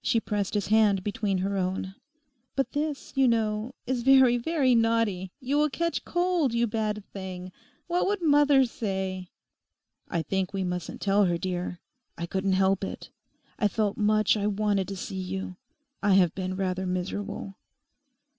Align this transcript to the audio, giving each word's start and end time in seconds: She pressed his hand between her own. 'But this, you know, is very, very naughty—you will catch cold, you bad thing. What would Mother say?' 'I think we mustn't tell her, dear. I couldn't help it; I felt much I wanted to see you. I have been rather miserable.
She 0.00 0.18
pressed 0.18 0.54
his 0.54 0.68
hand 0.68 1.04
between 1.04 1.36
her 1.44 1.58
own. 1.58 1.94
'But 2.56 2.72
this, 2.72 3.12
you 3.16 3.28
know, 3.28 3.74
is 3.86 4.00
very, 4.02 4.38
very 4.38 4.74
naughty—you 4.74 5.58
will 5.58 5.68
catch 5.68 6.06
cold, 6.06 6.54
you 6.54 6.66
bad 6.66 7.04
thing. 7.12 7.52
What 7.86 8.06
would 8.06 8.22
Mother 8.22 8.64
say?' 8.64 9.28
'I 10.08 10.22
think 10.22 10.54
we 10.54 10.64
mustn't 10.64 11.02
tell 11.02 11.26
her, 11.26 11.36
dear. 11.36 11.80
I 12.16 12.24
couldn't 12.24 12.54
help 12.54 12.82
it; 12.82 13.10
I 13.58 13.68
felt 13.68 13.98
much 13.98 14.38
I 14.38 14.46
wanted 14.46 14.88
to 14.88 14.96
see 14.96 15.20
you. 15.20 15.56
I 16.02 16.14
have 16.14 16.34
been 16.34 16.56
rather 16.56 16.86
miserable. 16.86 17.56